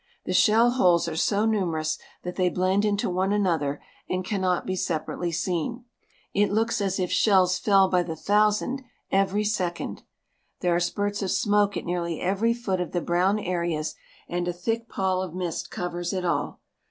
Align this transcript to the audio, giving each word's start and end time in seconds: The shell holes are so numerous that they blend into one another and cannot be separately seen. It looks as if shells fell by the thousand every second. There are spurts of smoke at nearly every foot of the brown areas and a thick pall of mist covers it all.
The 0.25 0.33
shell 0.33 0.71
holes 0.71 1.07
are 1.07 1.15
so 1.15 1.45
numerous 1.45 1.99
that 2.23 2.35
they 2.35 2.49
blend 2.49 2.85
into 2.85 3.07
one 3.07 3.31
another 3.31 3.79
and 4.09 4.25
cannot 4.25 4.65
be 4.65 4.75
separately 4.75 5.31
seen. 5.31 5.85
It 6.33 6.51
looks 6.51 6.81
as 6.81 6.99
if 6.99 7.11
shells 7.11 7.59
fell 7.59 7.87
by 7.87 8.01
the 8.01 8.15
thousand 8.15 8.81
every 9.11 9.43
second. 9.43 10.01
There 10.61 10.73
are 10.73 10.79
spurts 10.79 11.21
of 11.21 11.29
smoke 11.29 11.77
at 11.77 11.85
nearly 11.85 12.19
every 12.19 12.55
foot 12.55 12.81
of 12.81 12.93
the 12.93 13.01
brown 13.01 13.37
areas 13.37 13.93
and 14.27 14.47
a 14.47 14.53
thick 14.53 14.89
pall 14.89 15.21
of 15.21 15.35
mist 15.35 15.69
covers 15.69 16.13
it 16.13 16.25
all. 16.25 16.61